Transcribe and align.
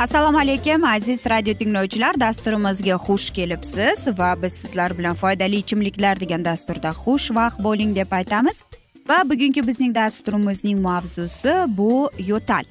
assalomu 0.00 0.38
alaykum 0.38 0.84
aziz 0.84 1.26
radio 1.26 1.54
tinglovchilar. 1.54 2.20
Dasturimizga 2.20 2.94
xush 3.06 3.30
kelibsiz 3.36 4.06
va 4.18 4.42
biz 4.42 4.52
sizlar 4.52 4.98
bilan 4.98 5.14
foydali 5.14 5.56
ichimliklar 5.56 6.20
degan 6.20 6.44
dasturda 6.44 6.90
xushvaqt 7.02 7.58
bo'ling 7.64 7.96
deb 7.96 8.12
aytamiz. 8.12 8.62
Va 9.08 9.18
bugungi 9.30 9.66
bizning 9.66 9.94
dasturimizning 9.94 10.80
mavzusi 10.80 11.52
bu 11.78 12.10
yo'tal. 12.18 12.64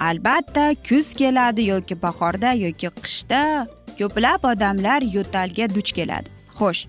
Albatta 0.00 0.74
kuz 0.88 1.14
keladi 1.14 1.62
yoki 1.66 2.02
bahorda 2.02 2.52
yoki 2.52 2.88
qishda 3.02 3.40
ko'plab 3.98 4.46
odamlar 4.52 5.02
yo'talga 5.16 5.66
duch 5.74 5.90
keladi. 5.98 6.28
Xo'sh 6.58 6.86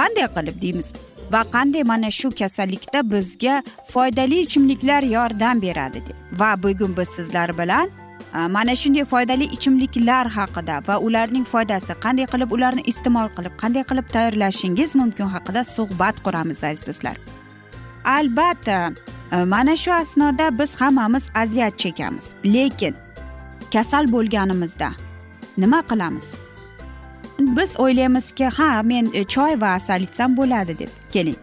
qanday 0.00 0.28
qilib 0.36 0.60
deymiz? 0.64 0.92
Va 1.32 1.40
qanday 1.54 1.82
mana 1.92 2.10
shu 2.10 2.28
kasallikda 2.40 3.00
bizga 3.12 3.62
foydali 3.92 4.40
ichimliklar 4.44 5.02
yordam 5.02 5.62
beradi 5.62 6.04
deb. 6.08 6.16
Va 6.40 6.50
bugun 6.62 6.96
biz 6.96 7.08
sizlar 7.08 7.58
bilan 7.58 7.88
mana 8.32 8.74
shunday 8.76 9.04
foydali 9.04 9.44
ichimliklar 9.44 10.26
haqida 10.28 10.82
va 10.88 10.98
ularning 10.98 11.44
foydasi 11.44 11.92
qanday 12.04 12.26
qilib 12.32 12.50
ularni 12.56 12.82
iste'mol 12.92 13.28
qilib 13.36 13.54
qanday 13.62 13.84
qilib 13.90 14.06
tayyorlashingiz 14.14 14.96
mumkin 15.00 15.28
haqida 15.34 15.64
suhbat 15.64 16.20
quramiz 16.26 16.64
aziz 16.64 16.86
do'stlar. 16.88 17.16
Albatta 18.04 18.92
e, 19.32 19.36
mana 19.44 19.76
shu 19.76 19.92
asnoda 19.92 20.58
biz 20.58 20.76
hammamiz 20.80 21.30
aziyat 21.34 21.78
chekamiz 21.78 22.34
lekin 22.44 22.94
kasal 23.72 24.12
bo'lganimizda 24.12 24.90
nima 25.56 25.80
qilamiz? 25.90 26.34
Biz 27.38 27.80
o'ylaymizki 27.80 28.44
ha 28.44 28.82
men 28.82 29.12
choy 29.34 29.60
va 29.60 29.74
asal 29.80 30.00
ichsam 30.02 30.36
bo'ladi 30.36 30.78
deb 30.78 30.92
keling. 31.12 31.40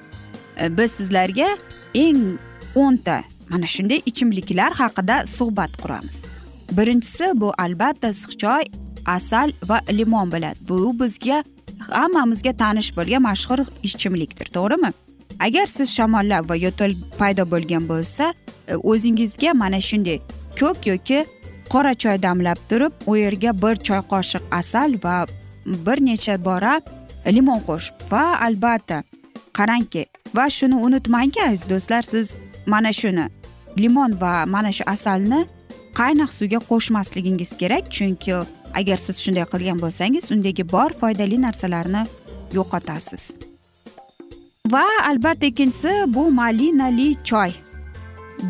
E, 0.62 0.78
biz 0.78 0.91
sizlarga 0.91 1.50
eng 1.94 2.38
o'nta 2.75 3.23
mana 3.50 3.67
shunday 3.75 4.02
ichimliklar 4.06 4.72
haqida 4.81 5.25
suhbat 5.38 5.72
quramiz. 5.81 6.45
Birinchisi 6.72 7.31
bu 7.36 7.53
albatta 7.58 8.09
issiq 8.09 8.38
choy 8.44 8.64
asal 9.06 9.52
va 9.70 9.81
limon 9.92 10.31
bo'ladi. 10.31 10.58
Bu 10.70 11.00
bizga 11.00 11.44
hammamizga 11.80 12.53
tanish 12.58 12.92
bo'lgan 12.98 13.22
mashhur 13.22 13.59
ichimlikdir 13.84 14.48
to'g'rimi? 14.58 14.92
Agar 15.40 15.66
siz 15.66 15.90
shamollab 15.98 16.50
va 16.50 16.56
yo'tal 16.56 16.96
paydo 17.20 17.44
bo'lgan 17.52 17.88
bo'lsa 17.92 18.34
e, 18.68 18.76
o'zingizga 18.76 19.53
mana 19.53 19.81
shunday 19.81 20.20
ko'k 20.59 20.88
yoki 20.92 21.26
qora 21.70 21.94
choy 21.94 22.18
damlab 22.24 22.59
turib 22.70 22.94
u 23.06 23.18
yerga 23.18 23.52
bir 23.64 23.76
choy 23.88 24.02
qoshiq 24.12 24.44
asal 24.52 24.92
va 25.03 25.16
bir 25.66 25.97
necha 26.08 26.36
bora 26.46 26.74
limon 27.36 27.59
qo'shib 27.68 27.96
va 28.12 28.24
albatta 28.47 28.97
qarangki 29.58 30.03
va 30.38 30.46
shuni 30.58 30.76
unutmangki 30.88 31.42
aziz 31.47 31.70
do'stlar 31.72 32.03
siz 32.14 32.36
mana 32.66 32.92
shuni 33.02 33.26
limon 33.84 34.12
va 34.22 34.34
mana 34.46 34.72
shu 34.78 34.84
asalni 34.96 35.40
qaynoq 36.00 36.32
suvga 36.38 36.60
qo'shmasligingiz 36.70 37.52
kerak. 37.62 37.92
Chunki 37.96 38.34
agar 38.80 38.98
siz 39.06 39.18
shunday 39.24 39.46
qilgan 39.54 39.82
bo'lsangiz 39.84 40.32
undagi 40.36 40.64
bor 40.76 40.90
foydali 41.02 41.42
narsalarni 41.42 42.02
yo'qotasiz. 42.58 43.24
Va 44.74 44.86
albatta 45.10 45.46
ikkinchisi 45.52 45.92
bu 46.16 46.32
malinali 46.32 47.10
choy. 47.30 47.52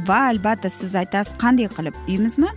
Va 0.07 0.19
albatta 0.31 0.69
siz 0.69 0.95
aytasiz 1.01 1.37
qanday 1.43 1.67
qilib 1.77 1.95
deymizmi 2.07 2.49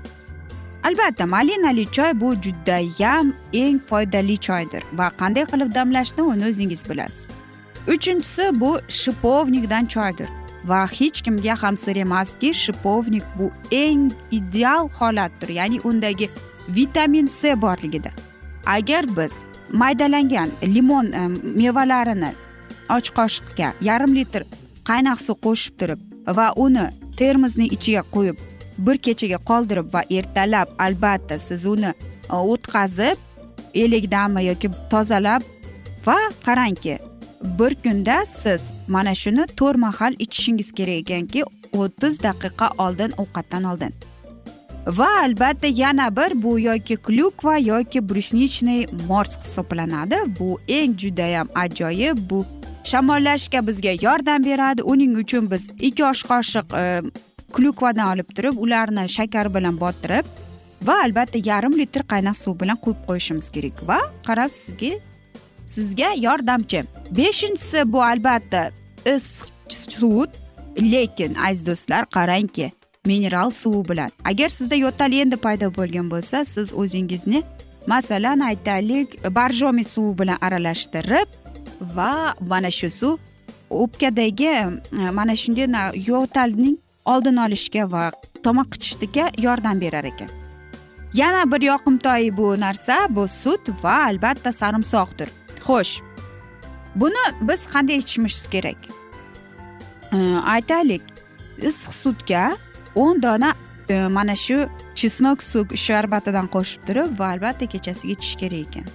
albatta 0.88 1.26
malinali 1.26 1.84
choy 1.97 2.20
bu 2.20 2.34
judayam 2.44 3.32
eng 3.53 3.78
foydali 3.88 4.37
choydir 4.47 4.82
va 4.99 5.06
qanday 5.20 5.44
qilib 5.53 5.75
damlashni 5.75 6.22
uni 6.22 6.44
o'zingiz 6.50 6.82
bilasiz. 6.91 7.26
Uchinchisi 7.94 8.60
bu 8.60 8.70
shipovnikdan 8.88 9.87
choydir. 9.87 10.28
Va 10.68 10.86
hech 10.98 11.22
kimga 11.24 11.54
ham 11.62 11.76
sir 11.76 11.96
emaski 12.04 12.50
shipovnik 12.62 13.24
bu 13.38 13.50
eng 13.84 14.10
ideal 14.38 14.88
holatdir 14.98 15.48
ya'ni 15.58 15.78
undagi 15.90 16.28
vitamin 16.68 17.26
c 17.26 17.60
borligida. 17.62 18.10
Agar 18.66 19.04
biz 19.16 19.44
maydalangan 19.72 20.50
limon 20.62 21.12
e, 21.12 21.28
mevalarini 21.60 22.32
och 22.90 23.08
qoshiqga 23.18 23.72
yarim 23.80 24.14
litr 24.18 24.42
qaynoq 24.88 25.20
suv 25.26 25.36
qo'shib 25.46 25.74
turib 25.80 26.00
va 26.38 26.46
uni 26.56 26.86
termosni 27.20 27.66
ichiga 27.76 28.02
qo'yib 28.14 28.36
bir 28.86 28.96
kechaga 29.06 29.38
qoldirib 29.50 29.92
va 29.94 30.02
ertalab 30.18 30.68
albatta 30.86 31.38
siz 31.38 31.66
uni 31.74 31.92
e, 31.92 32.36
o'tkazib 32.52 33.18
elekdanmi 33.84 34.44
yoki 34.50 34.68
tozalab 34.92 35.42
va 36.06 36.18
qarangki 36.46 36.98
bir 37.43 37.75
kunda 37.75 38.26
siz 38.26 38.75
mana 38.88 39.15
shuni 39.15 39.47
to'rt 39.56 39.76
mahal 39.76 40.15
ichishingiz 40.19 40.72
kerak 40.72 41.10
ekanki 41.10 41.44
o'ttiz 41.72 42.22
daqiqa 42.22 42.69
oldin 42.78 43.12
ovqatdan 43.22 43.65
oldin. 43.65 43.93
Va 44.87 45.09
albatta 45.21 45.66
yana 45.66 46.16
bir 46.16 46.43
bu 46.43 46.60
yoki 46.60 46.97
klyukva 46.97 47.59
yoki 47.59 48.09
brusnichniy 48.09 48.87
mors 49.09 49.38
hisoblanadi. 49.41 50.17
Bu 50.38 50.61
eng 50.69 50.99
judayam 50.99 51.49
ajoyib 51.55 52.31
bu 52.31 52.46
shamollashga 52.85 53.67
bizga 53.67 53.93
yordam 54.02 54.44
beradi. 54.44 54.82
Uning 54.82 55.17
uchun 55.19 55.50
biz 55.50 55.70
ikki 55.81 56.05
osh 56.05 56.23
qoshiq 56.31 56.67
e, 56.82 57.02
klyukvadan 57.52 58.14
olib 58.14 58.29
turib 58.37 58.56
ularni 58.64 59.08
shakar 59.08 59.55
bilan 59.55 59.81
botirib 59.81 60.25
va 60.82 60.94
albatta 61.05 61.38
yarim 61.44 61.79
litr 61.79 62.02
qaynoq 62.12 62.37
suv 62.44 62.61
bilan 62.61 62.76
quyib 62.84 63.00
qo'yishimiz 63.08 63.50
kerak. 63.55 63.76
Va 63.88 64.00
qarab 64.29 64.50
sizga 64.61 64.93
sizga 65.75 66.11
yordamchi. 66.26 66.85
Beshinchisi 67.19 67.93
bu 67.93 68.03
albatta 68.03 68.70
issiq 69.15 69.49
sut 69.69 70.31
lekin 70.93 71.35
aziz 71.47 71.67
do'stlar 71.67 72.03
qarangki 72.17 72.73
mineral 73.06 73.50
suvi 73.50 73.88
bilan. 73.88 74.11
Agar 74.25 74.49
sizda 74.49 74.75
yo'tal 74.75 75.12
endi 75.12 75.37
paydo 75.37 75.69
bo'lgan 75.79 76.11
bo'lsa 76.11 76.44
siz 76.44 76.69
o'zingizni 76.81 77.43
masalan 77.87 78.41
aytaylik 78.50 79.09
barjomi 79.38 79.85
suvi 79.85 80.19
bilan 80.19 80.38
aralashtirib 80.47 81.29
va 81.97 82.12
mana 82.50 82.70
shu 82.70 82.91
suv 82.91 83.19
o'pkadagi 83.70 84.53
mana 85.19 85.35
shunday 85.43 85.69
yo'talning 86.11 86.76
oldini 87.12 87.41
olishga 87.47 87.85
va 87.93 88.05
tomoq 88.44 88.69
qichishlikka 88.73 89.25
yordam 89.47 89.81
berar 89.81 90.05
ekan. 90.05 90.31
Yana 91.15 91.43
bir 91.53 91.62
yoqimtoy 91.73 92.37
bu 92.37 92.61
narsa 92.61 92.97
bu 93.11 93.29
sut 93.29 93.65
va 93.82 93.94
albatta 94.11 94.53
sarimsoqdir. 94.53 95.29
Xo'sh 95.69 95.94
buni 97.00 97.25
biz 97.41 97.67
qanday 97.75 97.97
ichishimiz 98.03 98.47
kerak? 98.55 98.81
Aytaylik 100.55 101.03
issiq 101.70 101.94
sutga 102.03 102.44
o'n 102.94 103.23
dona 103.23 103.53
e, 103.88 104.06
mana 104.09 104.37
shu 104.37 104.59
chesnok 104.94 105.43
sharbatidan 105.87 106.49
qo'shib 106.55 106.87
turib 106.88 107.19
va 107.20 107.31
albatta 107.35 107.67
kechasiga 107.75 108.12
ichish 108.17 108.35
kerak 108.43 108.67
ekan. 108.67 108.87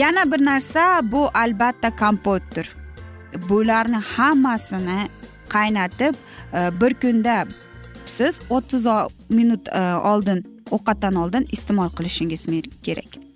Yana 0.00 0.24
bir 0.32 0.44
narsa 0.50 0.84
bu 1.12 1.22
albatta 1.34 1.96
kompotdir. 2.02 2.66
Bularni 3.48 4.00
hammasini 4.12 5.00
qaynatib 5.54 6.14
e, 6.54 6.60
bir 6.80 6.94
kunda 7.02 7.46
siz 8.04 8.40
o'ttiz 8.50 8.86
minut 9.28 9.68
e, 9.68 9.82
oldin 10.12 10.44
ovqatdan 10.70 11.14
oldin 11.14 11.46
iste'mol 11.52 11.90
qilishingiz 11.96 12.46
kerak. 12.82 13.29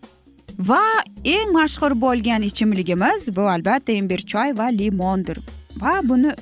Va 0.59 0.83
eng 1.25 1.53
mashhur 1.53 2.01
bo'lgan 2.01 2.43
ichimligimiz 2.43 3.37
bu 3.37 3.41
albatta 3.41 3.93
imbir 3.93 4.19
choy 4.19 4.59
va 4.59 4.67
limondir. 4.67 5.39
Va 5.77 6.01
buni 6.03 6.33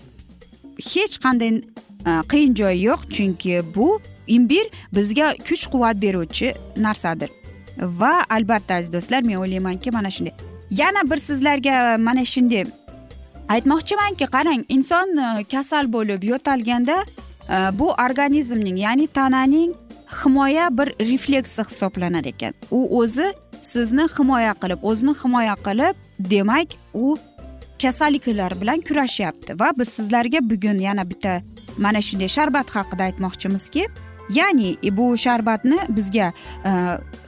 hech 0.79 1.19
qanday 1.19 1.49
e, 2.07 2.11
qiyin 2.29 2.55
joyi 2.55 2.83
yo'q 2.83 3.01
chunki 3.11 3.63
bu 3.75 4.01
imbir 4.27 4.65
bizga 4.93 5.35
kuch 5.49 5.67
quvvat 5.73 6.03
beruvchi 6.03 6.55
narsadir. 6.77 7.31
Va 7.79 8.25
albatta 8.31 8.75
aziz 8.75 8.93
do'stlar 8.93 9.23
men 9.23 9.37
o'ylaymanki 9.37 9.91
mana 9.91 10.11
shunday. 10.11 10.35
Yana 10.71 11.11
bir 11.11 11.17
sizlarga 11.17 11.95
e, 11.95 11.97
mana 11.97 12.25
shunday 12.25 12.65
aytmoqchimanki 13.49 14.27
qarang 14.27 14.65
inson 14.69 15.17
e, 15.17 15.45
kasal 15.45 15.93
bo'lib 15.93 16.23
yo'talganda 16.23 17.05
bu 17.79 17.89
organizmning 17.91 18.77
ya'ni 18.79 19.07
tananing 19.07 19.73
himoya 20.25 20.69
bir 20.79 20.89
refleksi 21.11 21.63
hisoblanar 21.63 22.25
ekan. 22.25 22.55
U 22.71 23.01
o'zi 23.01 23.35
sizni 23.63 24.07
himoya 24.17 24.55
qilib 24.63 24.81
o'zini 24.91 25.15
himoya 25.23 25.57
qilib 25.67 25.97
demak 26.19 26.69
u 26.95 27.19
kasalliklar 27.83 28.61
bilan 28.61 28.81
kurashyapti 28.89 29.59
va 29.61 29.73
biz 29.79 29.89
sizlarga 29.99 30.41
bugun 30.51 30.79
yana 30.79 31.05
bitta 31.11 31.41
mana 31.79 32.01
shunday 32.09 32.29
sharbat 32.37 32.69
haqida 32.77 33.03
aytmoqchimizki 33.09 33.87
ya'ni 34.31 34.77
bu 34.97 35.17
sharbatni 35.17 35.79
bizga 35.89 36.33
e, 36.65 36.71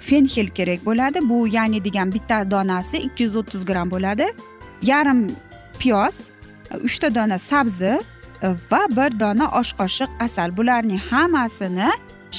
fenxel 0.01 0.49
kerak 0.49 0.87
bo'ladi. 0.87 1.19
Bu 1.29 1.49
ya'ni 1.49 1.85
degan 1.85 2.13
bitta 2.13 2.51
donasi 2.51 2.97
ikki 2.97 3.25
yuz 3.25 3.37
o'ttiz 3.37 3.65
gramm 3.65 3.91
bo'ladi. 3.91 4.27
Yarim 4.83 5.37
piyoz 5.79 6.31
e, 6.71 6.77
uchta 6.77 7.15
dona 7.15 7.39
sabzi 7.39 7.93
e, 8.43 8.49
va 8.71 8.83
bir 8.97 9.21
dona 9.21 9.51
osh 9.61 9.73
qoshiq 9.81 10.11
asal. 10.21 10.57
Bularning 10.57 11.01
hammasini 11.11 11.91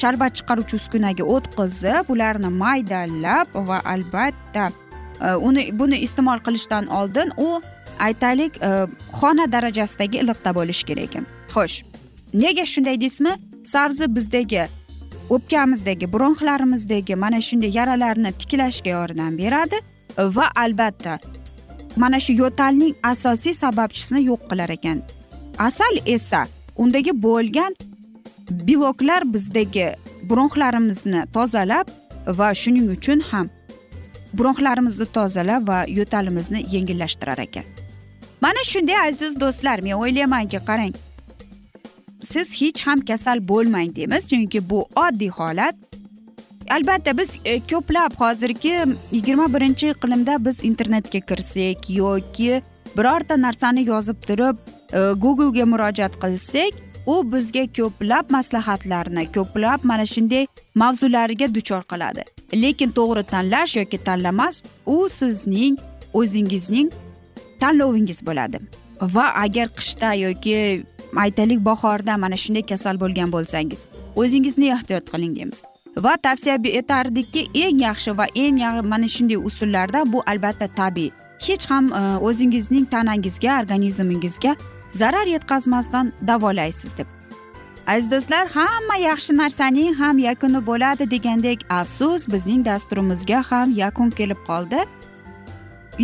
sharbat 0.02 0.36
chiqaruvchi 0.38 0.76
uskunaga 0.80 1.24
o'tqizib 1.36 2.12
ularni 2.14 2.50
maydalab 2.64 3.48
va 3.70 3.82
albatta 3.94 4.66
e, 4.72 5.34
uni 5.48 5.64
buni 5.80 5.98
iste'mol 6.08 6.40
qilishdan 6.46 6.88
oldin 7.00 7.32
u 7.48 7.50
aytaylik 8.08 8.58
e, 8.70 8.72
xona 9.20 9.46
darajasidagi 9.56 10.24
iliqda 10.24 10.56
bo'lishi 10.60 10.86
kerak 10.90 11.10
ekan. 11.10 11.26
Xo'sh 11.56 11.78
nega 12.34 12.66
shunday 12.74 13.00
deysizmi? 13.04 13.34
Sabzi 13.74 14.06
bizdagi 14.16 14.68
o'pkamizdagi 15.36 16.12
bronxlarimizdagi 16.14 17.16
mana 17.24 17.42
shunday 17.48 17.72
yaralarni 17.80 18.32
tiklashga 18.42 18.90
yordam 18.98 19.38
beradi 19.38 19.82
va 20.38 20.50
albatta 20.66 21.20
mana 21.96 22.20
shu 22.20 22.34
yo'talning 22.44 22.94
asosiy 23.14 23.54
sababchisini 23.64 24.22
yo'q 24.30 24.42
qilar 24.50 24.70
ekan. 24.78 25.02
Asal 25.58 25.94
esa 26.06 26.48
undagi 26.76 27.12
bo'lgan 27.28 27.76
beloklar 28.50 29.34
bizdagi 29.34 29.94
bronxlarimizni 30.30 31.26
tozalab 31.34 31.88
va 32.28 32.54
shuning 32.54 32.90
uchun 32.98 33.22
ham 33.32 33.50
bronxlarimizni 34.34 35.06
tozalab 35.18 35.68
va 35.68 35.80
yo'talimizni 35.88 36.66
yengillashtirar 36.76 37.40
ekan. 37.48 37.66
Mana 38.42 38.64
shunday 38.64 38.98
aziz 39.08 39.40
do'stlar 39.40 39.82
men 39.82 39.96
o'ylaymanki 40.02 40.60
qarang. 40.70 40.94
Siz 42.32 42.54
hech 42.62 42.88
ham 42.88 43.02
kasal 43.10 43.42
bo'lmang 43.52 43.96
deymiz 43.96 44.28
chunki 44.30 44.70
bu 44.70 44.86
oddiy 45.06 45.30
holat. 45.30 45.76
Albatta 46.76 47.18
biz 47.18 47.40
e, 47.46 47.60
ko'plab 47.72 48.14
hozirgi 48.22 48.74
yigirma 49.12 49.48
birinchi 49.54 49.92
iqlimda 49.94 50.46
biz 50.46 50.64
internetga 50.64 51.20
kirsak 51.20 51.90
yoki 51.90 52.62
birorta 52.98 53.38
narsani 53.42 53.86
yozib 53.90 54.18
turib 54.28 54.58
e, 54.94 55.00
googlega 55.24 55.66
murojaat 55.74 56.18
qilsak 56.24 56.74
u 57.06 57.16
bizga 57.32 57.66
ko'plab 57.78 58.32
maslahatlarni 58.36 59.26
ko'plab 59.36 59.80
mana 59.84 60.06
shunday 60.14 60.48
mavzularga 60.76 61.48
duchor 61.56 61.84
qiladi. 61.92 62.24
Lekin 62.64 62.90
to'g'ri 62.98 63.24
tanlash 63.34 63.76
yoki 63.80 63.98
tanlamas 64.08 64.64
u 64.86 64.98
sizning 65.10 65.78
o'zingizning 66.14 66.90
tanlovingiz 67.60 68.20
bo'ladi. 68.28 68.60
Va 69.02 69.26
agar 69.44 69.68
qishda 69.78 70.14
yoki 70.14 70.58
aytaylik 71.16 71.60
bahorda 71.66 72.18
mana 72.18 72.38
shunday 72.44 72.66
kasal 72.72 73.00
bo'lgan 73.04 73.32
bo'lsangiz 73.36 73.86
o'zingizni 74.16 74.68
ehtiyot 74.76 75.12
qiling 75.12 75.36
deymiz. 75.36 75.64
Va 76.06 76.18
tavsiya 76.18 76.56
etardikki 76.82 77.42
eng 77.66 77.80
yaxshi 77.88 78.18
va 78.18 78.26
eng 78.36 78.60
mana 78.84 79.08
shunday 79.08 79.38
usullarda 79.50 80.04
bu 80.14 80.24
albatta 80.32 80.68
tabiiy. 80.68 81.12
Hech 81.48 81.66
ham 81.70 81.86
e, 81.94 82.02
o'zingizning 82.28 82.86
tanangizga 82.92 83.60
organizmingizga 83.62 84.56
zarar 85.02 85.28
yetkazmasdan 85.36 86.14
davolaysiz 86.28 86.98
deb. 86.98 87.08
Aziz 87.88 88.12
do'stlar 88.12 88.48
hamma 88.58 88.96
yaxshi 89.10 89.38
narsaning 89.38 89.94
ham 90.02 90.18
yakuni 90.18 90.62
bo'ladi 90.70 91.12
degandek 91.12 91.60
afsus 91.80 92.28
bizning 92.34 92.66
dasturimizga 92.66 93.42
ham 93.50 93.68
yakun 93.84 94.10
kelib 94.10 94.42
qoldi. 94.48 94.80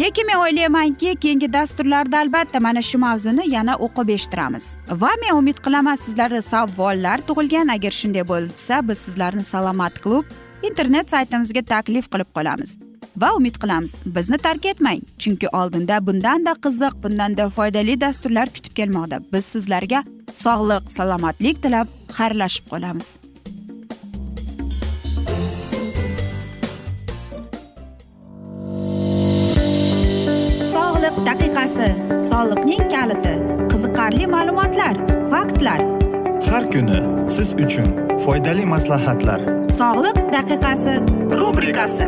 Lekin 0.01 0.27
men 0.27 0.37
o'ylaymanki 0.43 1.15
keyingi 1.15 1.53
dasturlarda 1.53 2.19
albatta 2.19 2.59
mana 2.59 2.81
shu 2.89 2.97
mavzuni 2.97 3.49
yana 3.55 3.73
o'qib 3.85 4.13
eshittiramiz. 4.15 4.65
Va 5.01 5.11
men 5.21 5.33
umid 5.39 5.57
qilaman 5.65 5.97
sizlarda 6.03 6.41
savollar 6.41 7.17
tug'ilgan. 7.27 7.67
Agar 7.75 7.91
shunday 8.01 8.23
bo'lsa 8.33 8.87
biz 8.87 8.97
sizlarni 8.97 9.43
salomat 9.43 9.99
klub 10.03 10.25
internet 10.69 11.09
saytimizga 11.09 11.61
taklif 11.73 12.05
qilib 12.13 12.29
qolamiz. 12.37 12.77
Va 13.17 13.33
umid 13.35 13.55
qilamiz. 13.63 14.01
Bizni 14.05 14.37
tark 14.37 14.65
etmang 14.65 15.01
chunki 15.21 15.47
oldinda 15.47 16.05
bundanda 16.07 16.53
qiziq 16.65 16.93
bundanda 17.03 17.49
foydali 17.49 18.01
dasturlar 18.01 18.47
kutib 18.55 18.73
kelmoqda. 18.79 19.19
Biz 19.33 19.45
sizlarga 19.45 20.03
sog'lik 20.33 20.91
salomatlik 20.91 21.63
tilab 21.63 21.87
xayrlashib 22.17 22.65
qolamiz. 22.71 23.19
Daqiqasi 31.25 31.87
soliqning 32.29 32.83
kaliti 32.93 33.33
qiziqarli 33.71 34.25
ma'lumotlar 34.33 34.95
faktlar. 35.31 35.79
Har 36.49 36.65
kuni 36.73 36.99
siz 37.35 37.53
uchun 37.65 37.87
foydali 38.25 38.65
maslahatlar. 38.73 39.39
Sog'liq 39.79 40.17
daqiqasi 40.35 40.93
rubrikasi 41.41 42.07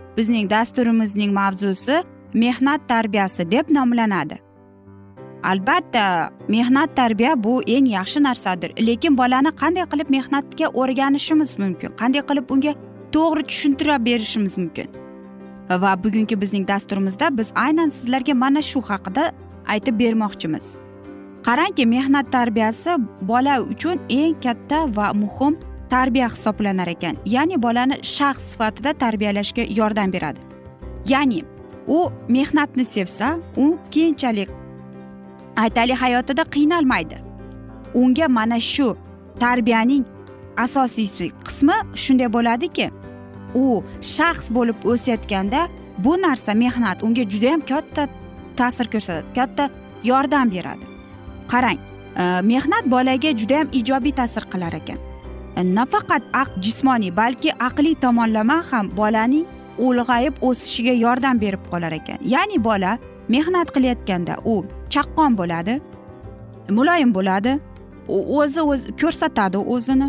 bizning 0.17 0.49
dasturimizning 0.49 1.33
mavzusi 1.33 2.03
mehnat 2.33 2.87
tarbiyasi 2.87 3.51
deb 3.51 3.69
nomlanadi. 3.69 4.39
Albatta 5.43 6.31
mehnat 6.47 6.95
tarbiya 6.95 7.43
bu 7.43 7.61
eng 7.63 7.87
yaxshi 7.87 8.23
narsadir. 8.23 8.71
Lekin 8.87 9.17
bolani 9.17 9.51
qanday 9.61 9.85
qilib 9.91 10.09
mehnatga 10.09 10.67
o'rganishimiz 10.81 11.59
mumkin? 11.59 11.89
Qanday 12.01 12.21
qilib 12.29 12.51
unga 12.53 12.73
to'g'ri 13.11 13.43
tushuntirib 13.43 14.05
berishimiz 14.05 14.57
mumkin? 14.57 14.87
Va 15.69 16.03
bugungi 16.03 16.41
bizning 16.41 16.67
dasturimizda 16.67 17.37
biz 17.37 17.51
aynan 17.55 17.89
sizlarga 17.89 18.33
mana 18.33 18.61
shu 18.61 18.81
haqida 18.81 19.31
aytib 19.67 19.99
bermoqchimiz. 19.99 20.77
Qarangki 21.47 21.85
mehnat 21.85 22.31
tarbiyasi 22.31 22.91
bola 23.21 23.61
uchun 23.61 23.97
eng 24.09 24.35
katta 24.43 24.85
va 24.95 25.13
muhim 25.13 25.57
tarbiya 25.93 26.27
hisoblanar 26.29 26.87
ekan. 26.87 27.17
Ya'ni 27.25 27.61
bolani 27.61 27.95
shaxs 28.03 28.43
sifatida 28.51 28.93
tarbiyalashga 28.93 29.63
yordam 29.79 30.13
beradi. 30.13 30.39
Ya'ni 31.05 31.43
u 31.87 32.11
mehnatni 32.29 32.85
sevsa 32.85 33.37
u 33.57 33.77
keyinchalik 33.91 34.49
aytaylik 35.57 35.97
hayotida 36.01 36.43
qiynalmaydi. 36.55 37.17
Unga 37.93 38.27
mana 38.27 38.59
shu 38.59 38.97
tarbiyaning 39.39 40.05
asosiysi 40.57 41.31
qismi 41.45 41.77
shunday 42.03 42.29
bo'ladiki 42.35 42.87
u 43.55 43.83
shaxs 44.15 44.47
bo'lib 44.55 44.85
o'sayotganda 44.91 45.67
bu 45.97 46.13
narsa 46.21 46.53
mehnat 46.53 47.03
unga 47.03 47.23
judayam 47.33 47.61
katta 47.71 48.07
ta'sir 48.59 48.87
ko'rsatadi 48.93 49.33
katta 49.35 49.69
yordam 50.03 50.51
beradi. 50.55 50.85
Qarang 51.51 51.79
e, 52.21 52.23
mehnat 52.51 52.85
bolaga 52.93 53.31
judayam 53.41 53.67
ijobiy 53.79 54.13
ta'sir 54.19 54.43
qilar 54.51 54.73
ekan. 54.81 55.10
Э, 55.55 55.63
nafaqat 55.63 56.23
aq 56.33 56.49
jismoniy 56.63 57.11
balki 57.11 57.49
aqliy 57.67 57.95
tomonlama 58.03 58.57
ham 58.71 58.85
bolaning 58.99 59.45
ulg'ayib 59.85 60.35
o'sishiga 60.47 60.93
yordam 61.05 61.39
berib 61.43 61.63
qolar 61.71 61.91
ekan. 61.99 62.19
Ya'ni 62.33 62.57
bola 62.63 62.91
mehnat 63.33 63.67
qilayotganda 63.75 64.35
u 64.53 64.55
chaqqon 64.93 65.35
bo'ladi 65.39 65.73
muloyim 66.77 67.11
bo'ladi 67.17 67.57
o'zi 68.39 68.61
o'zi 68.71 68.95
ko'rsatadi 69.01 69.57
o'zini. 69.73 70.07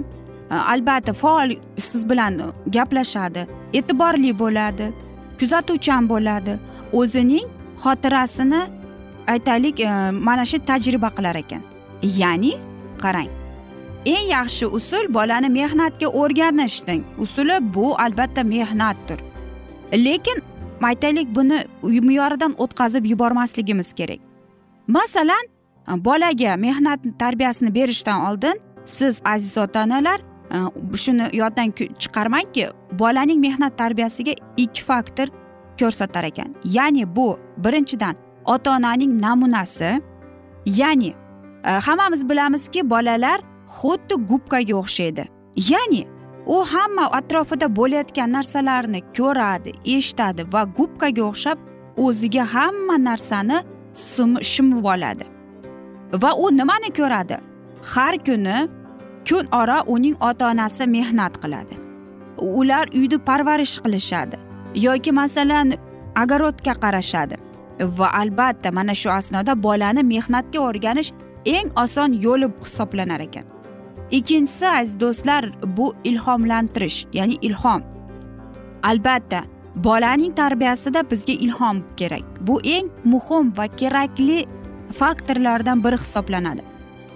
Э, 0.50 0.56
albatta 0.72 1.12
faol 1.22 1.50
siz 1.88 2.02
bilan 2.10 2.32
gaplashadi 2.76 3.42
e'tiborli 3.78 4.32
bo'ladi 4.42 4.86
kuzatuvchan 5.38 6.02
bo'ladi. 6.12 6.52
O'zining 7.00 7.46
xotirasini 7.82 8.62
aytaylik 9.32 9.76
э, 9.80 10.10
mana 10.26 10.44
shu 10.50 10.58
tajriba 10.70 11.08
qilar 11.16 11.36
ekan. 11.44 11.62
Ya'ni 12.20 12.52
qarang. 13.04 13.41
Eng 14.06 14.28
yaxshi 14.30 14.66
usul 14.66 15.14
bolani 15.14 15.48
mehnatga 15.48 16.06
o'rganishning 16.06 17.04
usuli 17.18 17.74
bu 17.74 17.94
albatta 17.98 18.42
mehnatdir. 18.42 19.20
Lekin 19.92 20.42
aytaylik 20.82 21.34
buni 21.34 21.64
me'yoridan 21.82 22.54
o'tkazib 22.58 23.04
yubormasligimiz 23.04 23.92
kerak. 23.92 24.20
Masalan 24.88 25.44
bolaga 25.88 26.56
mehnat 26.56 27.00
tarbiyasini 27.18 27.74
berishdan 27.74 28.20
oldin 28.26 28.60
siz 28.84 29.20
aziz 29.24 29.58
ota 29.58 29.84
onalar 29.84 30.20
shuni 30.96 31.28
yoddan 31.32 31.70
chiqarmangki 31.98 32.68
bolaning 32.92 33.40
mehnat 33.40 33.78
tarbiyasiga 33.78 34.32
ikki 34.56 34.82
faktor 34.82 35.28
ko'rsatar 35.80 36.24
ekan. 36.24 36.54
Ya'ni 36.64 37.16
bu 37.16 37.38
birinchidan 37.56 38.16
ota 38.44 38.76
onaning 38.76 39.22
namunasi 39.22 40.02
ya'ni 40.66 41.14
e, 41.64 41.70
hammamiz 41.70 42.28
bilamizki 42.28 42.90
bolalar 42.90 43.40
xuddi 43.76 44.14
gubkaga 44.30 44.74
o'xshaydi. 44.82 45.24
Ya'ni 45.70 46.02
u 46.46 46.56
hamma 46.72 47.04
atrofida 47.18 47.66
bo'layotgan 47.78 48.32
narsalarni 48.36 49.00
ko'radi 49.18 49.70
eshitadi 49.96 50.42
va 50.52 50.62
gubkaga 50.78 51.22
o'xshab 51.30 51.58
o'ziga 52.04 52.44
hamma 52.54 52.96
narsani 53.08 53.58
shimib 54.52 54.84
oladi. 54.94 55.24
Va 56.22 56.30
u 56.44 56.46
nimani 56.58 56.90
ko'radi? 56.98 57.36
Har 57.92 58.14
kuni 58.26 58.56
kun 59.28 59.44
ora 59.60 59.78
uning 59.94 60.16
ota 60.28 60.50
onasi 60.52 60.84
mehnat 60.96 61.34
qiladi. 61.42 61.74
Ular 62.60 62.86
uyni 62.98 63.18
parvarish 63.28 63.76
qilishadi 63.84 64.36
yoki 64.86 65.12
masalan 65.20 65.68
огородga 66.22 66.74
qarashadi. 66.82 67.36
Va 67.98 68.08
albatta 68.20 68.68
mana 68.72 68.94
shu 68.94 69.10
asnoda 69.18 69.52
bolani 69.66 70.02
mehnatga 70.12 70.58
o'rganish 70.68 71.10
eng 71.56 71.68
oson 71.84 72.10
yo'li 72.24 72.46
hisoblanar 72.64 73.20
ekan. 73.28 73.51
Ikkinchisi 74.12 74.68
aziz 74.68 75.00
do'stlar 75.00 75.44
bu 75.76 75.94
ilhomlantirish 76.04 77.06
ya'ni 77.12 77.36
ilhom. 77.42 77.82
Albatta 78.82 79.40
bolaning 79.74 80.36
tarbiyasida 80.36 81.10
bizga 81.10 81.32
ilhom 81.32 81.84
kerak. 81.96 82.24
Bu 82.40 82.60
eng 82.64 82.88
muhim 83.04 83.56
va 83.58 83.66
kerakli 83.76 84.46
faktorlardan 84.92 85.84
biri 85.84 85.98
hisoblanadi. 86.04 86.62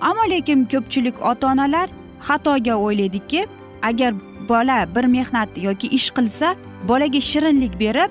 Ammo 0.01 0.31
lekin 0.31 0.65
ko'pchilik 0.73 1.17
ota 1.31 1.47
onalar 1.53 1.89
xatoga 2.29 2.75
o'ylaydiki 2.85 3.47
agar 3.83 4.15
bola 4.49 4.79
bir 4.95 5.05
mehnat 5.05 5.49
yoki 5.67 5.89
ish 5.99 6.11
qilsa 6.17 6.55
bolaga 6.89 7.21
shirinlik 7.21 7.81
berib 7.81 8.11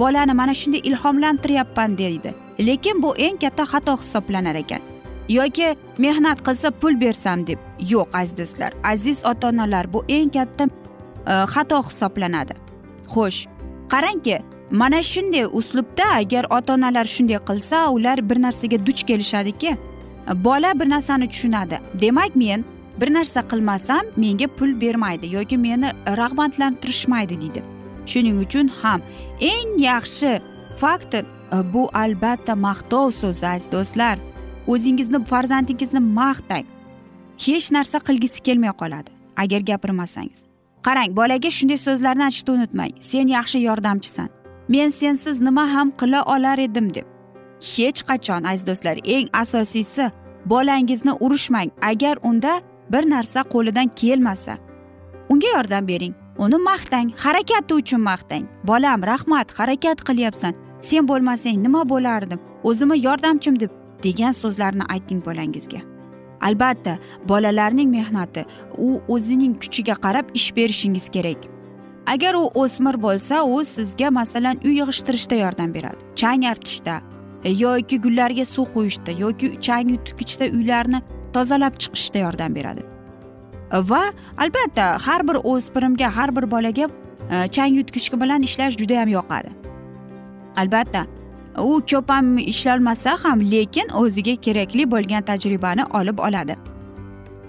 bolani 0.00 0.32
mana 0.32 0.54
shunday 0.54 0.80
ilhomlantiryapman 0.84 1.98
deydi. 1.98 2.34
Lekin 2.66 3.02
bu 3.02 3.16
eng 3.16 3.36
katta 3.42 3.64
xato 3.72 3.96
hisoblanar 3.96 4.54
ekan. 4.54 4.93
Yoki 5.28 5.76
mehnat 5.98 6.42
qilsa 6.46 6.70
pul 6.70 7.00
bersam 7.00 7.46
deb. 7.46 7.58
Yo'q 7.80 8.08
aziz 8.12 8.38
do'stlar. 8.38 8.72
Aziz 8.84 9.26
ota 9.26 9.48
onalar 9.48 9.92
bu 9.92 10.04
eng 10.08 10.30
katta 10.32 10.64
e, 10.64 11.32
xato 11.54 11.82
hisoblanadi. 11.82 12.54
Xo'sh 13.08 13.46
qarangki 13.92 14.38
mana 14.70 15.02
shunday 15.02 15.46
uslubda 15.52 16.04
agar 16.16 16.44
ota 16.50 16.74
onalar 16.74 17.04
shunday 17.04 17.38
qilsa 17.48 17.88
ular 17.88 18.18
bir 18.30 18.42
narsaga 18.42 18.86
duch 18.86 19.02
kelishadiki 19.06 19.76
bola 20.34 20.80
bir 20.80 20.90
narsani 20.90 21.28
tushunadi. 21.28 21.80
Demak 22.00 22.36
men 22.36 22.64
bir 23.00 23.14
narsa 23.14 23.40
qilmasam 23.40 24.04
menga 24.16 24.46
pul 24.46 24.80
bermaydi 24.80 25.26
yoki 25.34 25.58
meni 25.58 25.90
rag'batlantirishmaydi 26.06 27.40
deydi. 27.40 27.62
Shuning 28.06 28.38
uchun 28.44 28.68
ham 28.82 29.00
eng 29.40 29.78
yaxshi 29.78 30.40
faktor 30.80 31.24
e, 31.52 31.72
bu 31.72 31.88
albatta 31.94 32.54
maqtov 32.54 33.10
so'zi 33.10 33.46
aziz 33.46 33.72
do'stlar. 33.72 34.18
O'zingizni 34.66 35.24
farzandingizni 35.24 36.00
maqtang. 36.00 36.66
Hech 37.44 37.70
narsa 37.76 37.98
qilgisi 37.98 38.42
kelmay 38.46 38.72
qoladi 38.80 39.10
agar 39.36 39.60
gapirmasangiz. 39.70 40.44
Qarang 40.86 41.16
bolaga 41.16 41.50
shunday 41.50 41.78
so'zlarni 41.86 42.24
aytishni 42.28 42.50
unutmang. 42.56 42.92
Sen 43.00 43.28
yaxshi 43.36 43.58
yordamchisan. 43.68 44.28
Men 44.68 44.88
sensiz 44.88 45.40
nima 45.40 45.64
ham 45.74 45.92
qila 46.00 46.20
olar 46.34 46.58
edim 46.58 46.94
deb. 46.94 47.06
Hech 47.74 48.00
qachon 48.08 48.44
aziz 48.50 48.66
do'stlar 48.66 48.96
eng 49.04 49.28
asosiysi 49.42 50.10
bolangizni 50.52 51.12
urishmang. 51.24 51.70
Agar 51.90 52.16
unda 52.22 52.52
bir 52.92 53.04
narsa 53.10 53.40
qo'lidan 53.54 53.88
kelmasa 54.00 54.54
unga 55.28 55.48
yordam 55.56 55.88
bering. 55.88 56.14
Uni 56.38 56.58
maqtang 56.70 57.08
harakati 57.24 57.74
uchun 57.74 58.00
maqtang. 58.00 58.44
Bolam 58.64 59.00
rahmat 59.02 59.48
harakat 59.58 59.98
qilyapsan. 60.08 60.52
Sen 60.80 61.08
bo'lmasang 61.08 61.56
nima 61.64 61.88
bo'lardim? 61.88 62.40
O'zimni 62.62 62.96
yordamchim 63.06 63.60
deb 63.60 63.70
degan 64.04 64.32
so'zlarni 64.32 64.84
ayting 64.94 65.24
bolangizga. 65.24 65.80
Albatta 66.40 66.98
bolalarning 67.28 67.90
mehnati 67.90 68.44
u 68.78 69.00
o'zining 69.08 69.54
kuchiga 69.62 69.96
qarab 70.04 70.30
ish 70.34 70.50
berishingiz 70.56 71.08
kerak. 71.08 71.40
Agar 72.06 72.34
u 72.34 72.44
o'smir 72.62 72.98
bo'lsa 73.06 73.42
u 73.44 73.64
sizga 73.64 74.10
masalan 74.10 74.60
uy 74.64 74.74
yig'ishtirishda 74.80 75.38
yordam 75.40 75.74
beradi. 75.74 75.96
Chang 76.20 76.44
artishda 76.44 77.00
e, 77.44 77.50
yoki 77.50 78.00
gullarga 78.00 78.44
suv 78.44 78.66
quyishda 78.74 79.12
yoki 79.24 79.60
chang 79.60 79.90
yutgichda 79.94 80.50
uylarni 80.56 81.00
tozalab 81.32 81.80
chiqishda 81.82 82.18
yordam 82.26 82.54
beradi. 82.54 82.84
Va 83.72 84.02
albatta 84.36 84.86
har 85.06 85.28
bir 85.28 85.40
o'spirimga 85.52 86.08
har 86.16 86.36
bir 86.36 86.50
bolaga 86.50 86.88
e, 87.30 87.48
chang 87.48 87.76
yutgich 87.80 88.12
bilan 88.20 88.42
ishlash 88.42 88.76
judayam 88.76 89.08
yoqadi. 89.08 89.50
Albatta 90.56 91.06
u 91.58 91.80
ko'p 91.90 92.10
ham 92.10 92.38
ishlolmasa 92.38 93.16
ham 93.24 93.40
lekin 93.40 93.88
o'ziga 94.00 94.36
kerakli 94.36 94.90
bo'lgan 94.90 95.22
tajribani 95.22 95.84
olib 95.98 96.18
oladi. 96.18 96.56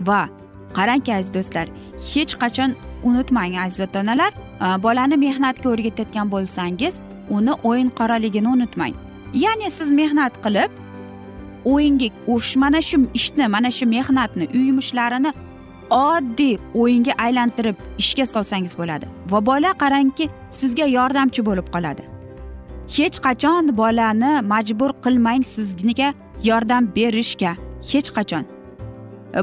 Va 0.01 0.29
qarangki 0.77 1.13
aziz 1.15 1.33
do'stlar 1.33 1.67
hech 2.11 2.33
qachon 2.41 2.75
unutmang 3.03 3.57
aziz 3.65 3.79
ota 3.87 3.99
onalar 3.99 4.31
e, 4.65 4.83
bolani 4.83 5.17
mehnatga 5.25 5.69
o'rgatayotgan 5.69 6.31
bo'lsangiz 6.31 6.99
uni 7.29 7.53
o'yin 7.63 7.89
qoraligini 7.89 8.47
unutmang. 8.47 8.93
Ya'ni 9.33 9.69
siz 9.71 9.93
mehnat 9.93 10.33
qilib 10.45 10.71
o'yinga 11.65 12.09
mana 12.55 12.81
shu 12.81 12.97
ishni 13.13 13.47
mana 13.47 13.71
shu 13.71 13.85
mehnatni 13.85 14.45
uy 14.53 14.67
yumushlarini 14.69 15.31
oddiy 15.89 16.57
o'yinga 16.73 17.13
aylantirib 17.25 17.75
ishga 17.97 18.25
solsangiz 18.25 18.77
bo'ladi. 18.77 19.05
Va 19.31 19.45
bola 19.45 19.71
qarangki 19.83 20.29
sizga 20.51 20.85
yordamchi 20.97 21.45
bo'lib 21.45 21.67
qoladi. 21.75 22.14
Hech 22.87 23.19
qachon 23.19 23.77
bolani 23.77 24.41
majbur 24.41 24.91
qilmang 25.05 25.43
sizga 25.43 26.13
yordam 26.43 26.87
berishga. 26.95 27.55
Hech 27.91 28.09
qachon. 28.17 28.45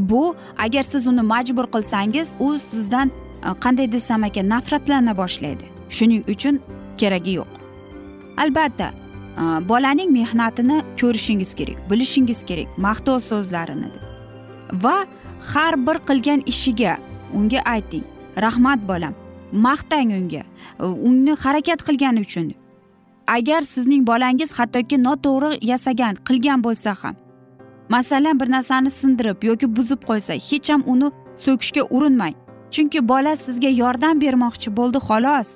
Bu 0.01 0.35
agar 0.59 0.83
siz 0.83 1.07
uni 1.07 1.23
majbur 1.23 1.67
qilsangiz 1.75 2.35
u 2.41 2.59
sizdan 2.59 3.09
e, 3.09 3.49
qanday 3.49 3.93
desam 3.93 4.25
ekan 4.25 4.49
nafratlana 4.49 5.17
boshlaydi. 5.17 5.65
Shuning 5.89 6.25
uchun 6.29 6.61
keragi 6.99 7.33
yo'q. 7.39 7.51
Albatta 8.43 8.89
e, 8.93 9.69
bolaning 9.69 10.11
mehnatini 10.13 10.83
ko'rishingiz 11.01 11.55
kerak 11.55 11.91
bilishingiz 11.91 12.41
kerak 12.49 12.79
maqtov 12.79 13.21
so'zlarini 13.21 13.89
va 14.73 14.97
har 15.53 15.75
bir 15.87 15.97
qilgan 16.09 16.41
ishiga 16.47 16.97
unga 17.35 17.61
ayting 17.75 18.05
rahmat 18.37 18.89
bolam 18.89 19.15
maqtang 19.53 20.11
unga. 20.21 20.43
E, 20.81 20.85
uni 20.85 21.33
harakat 21.45 21.81
qilgani 21.89 22.21
uchun 22.21 22.62
agar 23.27 23.63
sizning 23.63 24.07
bolangiz 24.07 24.53
hattoki 24.59 24.97
noto'g'ri 25.05 25.59
yasagan 25.71 26.15
qilgan 26.29 26.65
bo'lsa 26.65 26.95
ham 27.03 27.15
masalan 27.89 28.41
bir 28.41 28.51
narsani 28.51 28.91
sindirib 28.91 29.43
yoki 29.43 29.77
buzib 29.77 30.01
qo'ysa 30.09 30.35
hech 30.49 30.71
ham 30.73 30.83
uni 30.87 31.09
so'kishga 31.45 31.83
urinmang. 31.97 32.35
Chunki 32.71 33.09
bola 33.09 33.37
sizga 33.37 33.69
yordam 33.83 34.21
bermoqchi 34.21 34.77
bo'ldi 34.77 34.99
xolos. 35.09 35.49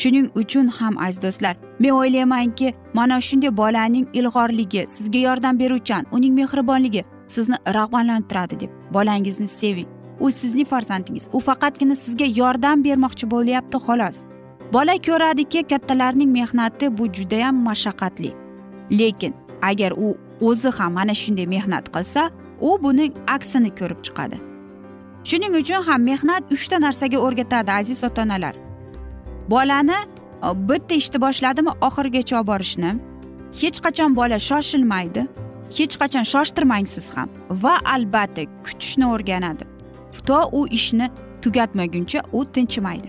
Shuning 0.00 0.26
uchun 0.40 0.66
ham 0.78 0.94
aziz 1.04 1.22
do'stlar 1.24 1.54
men 1.82 1.92
o'ylaymanki 2.00 2.74
mana 2.94 3.16
shunday 3.28 3.56
bolaning 3.56 4.06
ilg'orligi 4.18 4.82
sizga 4.96 5.20
yordam 5.28 5.54
beruvchan 5.62 6.02
uning 6.16 6.32
mehribonligi 6.40 7.02
sizni 7.34 7.56
rag'batlantiradi 7.76 8.60
deb 8.60 8.70
bolangizni 8.94 9.48
seving. 9.48 9.88
U 10.20 10.30
sizning 10.30 10.68
farzandingiz. 10.72 11.28
U 11.32 11.38
faqatgina 11.48 11.96
sizga 12.04 12.26
yordam 12.40 12.84
bermoqchi 12.84 13.30
bo'lyapti 13.34 13.78
xolos. 13.86 14.16
Bola 14.72 14.96
ko'radiki 15.06 15.62
kattalarning 15.62 16.30
mehnati 16.32 16.98
bu 16.98 17.12
judayam 17.12 17.56
mashaqqatli. 17.68 18.30
Lekin 18.90 19.34
agar 19.62 19.92
u 19.92 20.16
o'zi 20.40 20.70
ham 20.78 20.92
mana 20.92 21.14
shunday 21.14 21.46
mehnat 21.46 21.84
qilsa 21.94 22.30
u 22.60 22.82
buning 22.82 23.12
aksini 23.26 23.70
ko'rib 23.78 24.00
chiqadi. 24.06 24.36
Shuning 25.24 25.54
uchun 25.60 25.82
ham 25.88 26.00
mehnat 26.10 26.42
uchta 26.54 26.80
narsaga 26.80 27.18
o'rgatadi 27.26 27.72
aziz 27.72 28.04
ota 28.04 28.22
onalar 28.22 28.54
bolani 29.50 29.98
e, 30.46 30.48
bitta 30.68 30.94
ishni 30.94 31.18
boshladimi 31.26 31.72
oxirigacha 31.86 32.36
olib 32.38 32.48
borishni 32.52 32.90
hech 33.60 33.78
qachon 33.84 34.16
bola 34.20 34.38
shoshilmaydi 34.48 35.22
hech 35.78 35.94
qachon 36.02 36.24
shoshtirmang 36.32 36.86
siz 36.94 37.06
ham 37.16 37.28
va 37.62 37.74
albatta 37.94 38.42
kutishni 38.66 39.06
o'rganadi. 39.14 39.64
To 40.26 40.38
u 40.52 40.66
ishni 40.78 41.06
tugatmaguncha 41.42 42.20
u 42.32 42.44
tinchimaydi. 42.54 43.08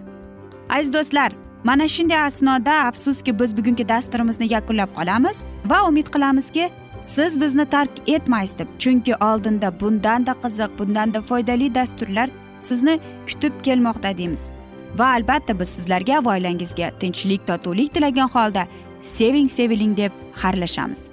Aziz 0.70 0.94
do'stlar 0.94 1.32
mana 1.64 1.88
shunday 1.88 2.18
asnoda 2.18 2.74
afsuski 2.88 3.40
biz 3.40 3.58
bugungi 3.58 3.90
dasturimizni 3.90 4.54
yakunlab 4.54 4.92
qolamiz 4.98 5.44
va 5.66 5.88
umid 5.88 6.08
qilamizki 6.08 6.70
siz 7.02 7.42
bizni 7.42 7.66
tark 7.66 7.92
etmaysiz 8.08 8.60
deb. 8.60 8.68
Chunki 8.80 9.16
oldinda 9.16 9.80
bundanda 9.80 10.32
qiziq 10.44 10.78
bundanda 10.80 11.22
foydali 11.22 11.76
dasturlar 11.76 12.30
sizni 12.60 13.00
kutib 13.28 13.54
kelmoqda 13.64 14.18
deymiz. 14.18 14.52
Va 14.98 15.08
albatta 15.18 15.60
biz 15.60 15.70
sizlarga 15.70 16.26
va 16.26 16.36
oilangizga 16.36 16.92
tinchlik 17.00 17.48
totuvlik 17.48 17.94
tilagan 17.94 18.30
holda 18.36 18.68
seving 19.02 19.50
seviling 19.50 19.98
deb 19.98 20.12
xayrlashamiz. 20.42 21.13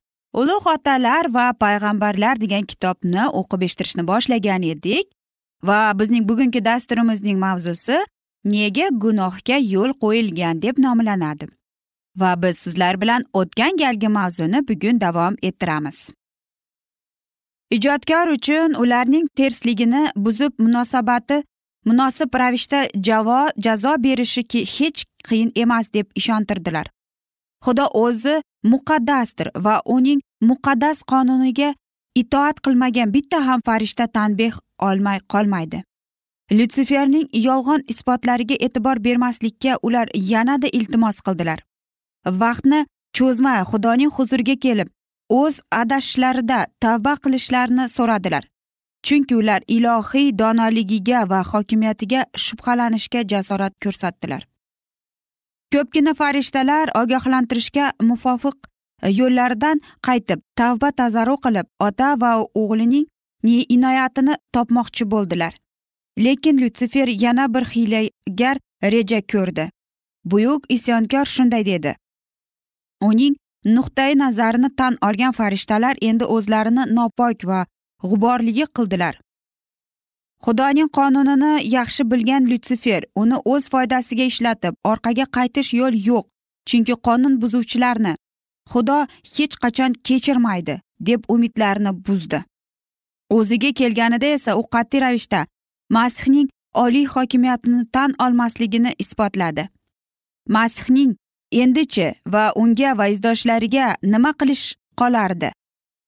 ulug' 0.33 0.67
otalar 0.67 1.29
va 1.33 1.51
payg'ambarlar 1.63 2.39
degan 2.43 2.63
kitobni 2.71 3.23
o'qib 3.39 3.65
eshittirishni 3.67 4.07
boshlagan 4.11 4.63
edik 4.73 5.09
va 5.63 5.79
bizning 5.99 6.27
bugungi 6.29 6.61
dasturimizning 6.65 7.39
mavzusi 7.39 7.97
nega 8.53 8.87
gunohga 9.03 9.57
yo'l 9.73 9.91
qo'yilgan 10.03 10.61
deb 10.61 10.79
nomlanadi. 10.85 11.47
Va 12.17 12.31
biz 12.43 12.57
sizlar 12.57 13.01
bilan 13.01 13.25
o'tgan 13.33 13.77
galgi 13.77 14.07
mavzuni 14.07 14.67
bugun 14.67 15.01
davom 15.01 15.35
ettiramiz. 15.41 16.11
Ijodkor 17.71 18.27
uchun 18.27 18.73
ularning 18.73 19.27
tersligini 19.35 20.09
buzib 20.15 20.51
munosabati 20.59 21.43
munosib 21.85 22.35
ravishda 22.35 22.87
javo 23.07 23.41
jazo 23.57 23.93
berishi 24.03 24.43
hech 24.77 25.05
qiyin 25.27 25.51
emas 25.55 25.93
deb 25.93 26.07
ishontirdilar. 26.15 26.87
Xudo 27.65 27.85
o'zi 28.03 28.35
muqaddasdir 28.73 29.47
va 29.65 29.75
uning 29.85 30.19
muqaddas 30.49 31.03
qonuniga 31.11 31.69
itoat 32.21 32.61
qilmagan 32.65 33.13
bitta 33.15 33.45
ham 33.47 33.59
farishta 33.65 34.07
tanbeh 34.07 34.53
olmay 34.79 35.19
qolmaydi. 35.33 35.83
Lyutsiferning 36.51 37.27
yolg'on 37.47 37.81
isbotlariga 37.87 38.55
e'tibor 38.65 38.97
bermaslikka 39.03 39.77
ular 39.87 40.07
yanada 40.31 40.67
iltimos 40.67 41.21
qildilar. 41.25 41.59
Vaqtni 42.41 42.85
cho'zmay 43.17 43.63
xudoning 43.71 44.11
huzuriga 44.17 44.55
kelib 44.65 44.89
o'z 45.41 45.55
adashishlarida 45.81 46.59
tavba 46.83 47.13
qilishlarini 47.23 47.85
so'radilar. 47.97 48.43
Chunki 49.05 49.35
ular 49.41 49.61
ilohiy 49.67 50.27
donoligiga 50.41 51.19
va 51.31 51.41
hokimiyatiga 51.51 52.25
shubhalanishga 52.45 53.21
jasorat 53.31 53.73
ko'rsatdilar. 53.83 54.41
Ko'pgina 55.73 56.13
farishtalar 56.13 56.91
ogohlantirishga 57.01 57.91
muvofiq 58.09 58.57
e, 59.03 59.09
yo'llaridan 59.19 59.81
qaytib 60.07 60.39
tavba 60.59 60.91
tazarru 60.91 61.37
qilib 61.45 61.67
ota 61.87 62.09
va 62.21 62.31
o'g'lining 62.61 63.05
inoyatini 63.75 64.35
topmoqchi 64.53 65.11
bo'ldilar. 65.13 65.53
Lekin 66.19 66.57
lyutsifer 66.61 67.07
yana 67.07 67.53
bir 67.53 67.65
hiylagar 67.73 68.57
reja 68.83 69.21
ko'rdi. 69.33 69.69
Buyuk 70.25 70.65
isyonkor 70.69 71.25
shunday 71.25 71.65
dedi. 71.65 71.95
Uning 73.01 73.35
nuqtai 73.65 74.17
nazarini 74.17 74.69
tan 74.75 74.97
olgan 75.07 75.31
farishtalar 75.31 75.95
endi 76.01 76.25
o'zlarini 76.25 76.83
nopok 76.95 77.45
va 77.45 77.65
g'uborligi 78.03 78.65
qildilar. 78.77 79.19
Xudoning 80.45 80.89
qonunini 80.97 81.53
yaxshi 81.75 82.03
bilgan 82.11 82.43
lyutsifer 82.51 83.01
uni 83.21 83.37
o'z 83.53 83.69
foydasiga 83.73 84.25
ishlatib 84.31 84.73
orqaga 84.91 85.25
qaytish 85.37 85.73
yo'l 85.79 85.95
yo'q 86.09 86.25
chunki 86.69 86.95
qonun 87.07 87.33
buzuvchilarni 87.41 88.13
xudo 88.71 88.97
hech 89.35 89.55
qachon 89.63 89.91
kechirmaydi 90.07 90.75
deb 91.07 91.21
umidlarini 91.33 91.91
buzdi. 92.05 92.43
O'ziga 93.37 93.71
kelganida 93.79 94.25
esa 94.37 94.57
u 94.61 94.63
qat'iy 94.73 95.01
ravishda 95.01 95.45
masihning 95.89 96.49
oliy 96.83 97.05
hokimiyatini 97.13 97.85
tan 97.95 98.11
olmasligini 98.25 98.91
isbotladi. 99.03 99.69
Masihning 100.55 101.15
endichi 101.51 102.07
va 102.33 102.43
unga 102.55 102.97
va 102.97 103.07
izdoshlariga 103.13 103.95
nima 104.03 104.31
qilish 104.39 104.65
qolardi? 104.99 105.49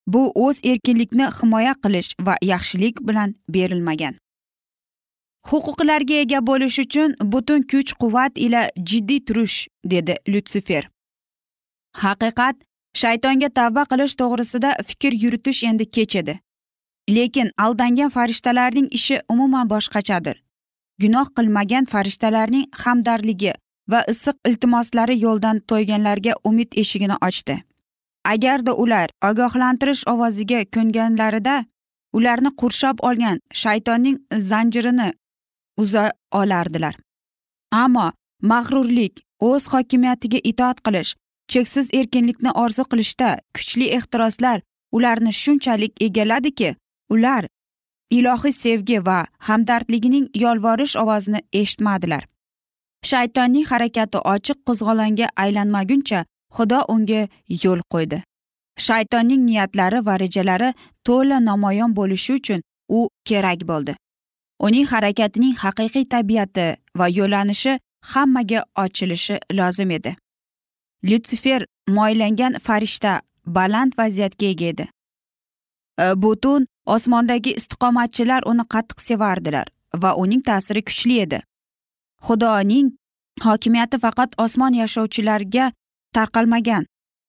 Bu 0.08 0.32
o'z 0.36 0.58
erkinlikni 0.64 1.28
himoya 1.38 1.74
qilish 1.84 2.10
va 2.22 2.36
yaxshilik 2.42 2.96
bilan 3.08 3.36
berilmagan. 3.50 4.16
Huquqlarga 5.50 6.14
ega 6.24 6.40
bo'lish 6.48 6.80
uchun 6.80 7.16
butun 7.22 7.62
kuch 7.72 7.94
quvvat 8.02 8.34
ila 8.46 8.70
jiddiy 8.90 9.26
turish 9.28 9.68
dedi 9.86 10.16
lyutsifer 10.28 10.94
haqiqat 12.02 12.56
shaytonga 13.02 13.50
tavba 13.50 13.84
qilish 13.92 14.16
to'g'risida 14.22 14.72
fikr 14.90 15.14
yuritish 15.24 15.64
endi 15.70 15.86
kech 15.98 16.16
edi. 16.22 16.40
Lekin 17.10 17.52
aldangan 17.58 18.10
farishtalarning 18.10 18.88
ishi 18.98 19.20
umuman 19.30 19.70
boshqachadir. 19.70 20.36
Gunoh 21.02 21.28
qilmagan 21.38 21.86
farishtalarning 21.94 22.66
hamdardligi 22.84 23.54
va 23.92 24.04
issiq 24.14 24.36
iltimoslari 24.50 25.16
yo'ldan 25.26 25.60
to'yganlarga 25.70 26.34
umid 26.50 26.70
eshigini 26.84 27.18
ochdi. 27.28 27.56
Agarda 28.24 28.74
ular 28.84 29.10
ogohlantirish 29.30 30.04
ovoziga 30.14 30.60
ko'nganlarida 30.76 31.56
ularni 32.18 32.52
qurshab 32.62 32.98
olgan 33.10 33.40
shaytonning 33.62 34.18
zanjirini 34.50 35.10
uza 35.78 36.12
olardilar. 36.32 36.96
Ammo 37.72 38.12
mag'rurlik 38.42 39.24
o'z 39.40 39.68
hokimiyatiga 39.74 40.40
itoat 40.52 40.82
qilish 40.86 41.16
cheksiz 41.52 41.90
erkinlikni 42.00 42.52
orzu 42.64 42.84
qilishda 42.92 43.30
kuchli 43.56 43.88
ehtiroslar 43.98 44.62
ularni 44.92 45.34
shunchalik 45.34 46.02
egalladiki 46.08 46.76
ular 47.10 47.48
ilohiy 48.18 48.54
sevgi 48.64 49.00
va 49.06 49.20
hamdardligining 49.48 50.28
yolvorish 50.44 50.96
ovozini 51.04 51.42
eshitmadilar. 51.62 52.24
Shaytonning 53.10 53.66
harakati 53.72 54.20
ochiq 54.34 54.60
qo'zg'olonga 54.68 55.28
aylanmaguncha 55.44 56.20
xudo 56.56 56.80
unga 56.94 57.22
yo'l 57.64 57.82
qo'ydi. 57.94 58.24
Shaytonning 58.86 59.44
niyatlari 59.50 60.00
va 60.06 60.18
rejalari 60.24 60.70
to'la 61.06 61.38
namoyon 61.50 61.92
bo'lishi 62.00 62.34
uchun 62.40 62.62
u 62.90 63.10
kerak 63.30 63.62
bo'ldi. 63.70 63.94
Uning 64.66 64.88
harakatining 64.94 65.56
haqiqiy 65.64 66.06
tabiati 66.14 66.68
va 67.00 67.08
yo'lanishi 67.20 67.80
hammaga 68.14 68.66
ochilishi 68.84 69.38
lozim 69.60 69.92
edi. 69.92 70.16
Lyutsifer 71.04 71.66
moylangan 71.88 72.60
farishta 72.66 73.22
baland 73.46 73.94
vaziyatga 73.98 74.46
ega 74.46 74.66
edi. 74.74 74.86
E, 76.00 76.06
Butun 76.16 76.68
osmondagi 76.86 77.56
istiqomatchilar 77.60 78.42
uni 78.52 78.66
qattiq 78.74 79.00
sevardilar 79.08 79.68
va 80.04 80.16
uning 80.24 80.44
ta'siri 80.50 80.82
kuchli 80.90 81.20
edi. 81.26 81.40
Xudoning 82.28 82.92
hokimiyati 83.46 83.98
faqat 84.06 84.36
osmon 84.46 84.74
yashovchilarga 84.82 85.72
tarqalmagan 86.18 86.86